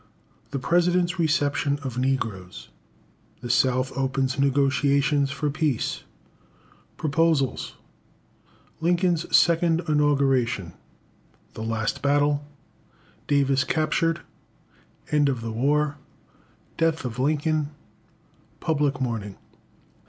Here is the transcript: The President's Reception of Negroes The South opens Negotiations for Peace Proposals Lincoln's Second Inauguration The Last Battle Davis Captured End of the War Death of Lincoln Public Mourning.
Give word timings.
The 0.49 0.57
President's 0.57 1.19
Reception 1.19 1.77
of 1.83 1.99
Negroes 1.99 2.69
The 3.41 3.51
South 3.51 3.95
opens 3.95 4.39
Negotiations 4.39 5.29
for 5.29 5.51
Peace 5.51 6.05
Proposals 6.97 7.75
Lincoln's 8.79 9.27
Second 9.37 9.81
Inauguration 9.87 10.73
The 11.53 11.61
Last 11.61 12.01
Battle 12.01 12.43
Davis 13.27 13.63
Captured 13.63 14.21
End 15.11 15.29
of 15.29 15.41
the 15.41 15.51
War 15.51 15.97
Death 16.77 17.05
of 17.05 17.19
Lincoln 17.19 17.69
Public 18.59 18.99
Mourning. 18.99 19.37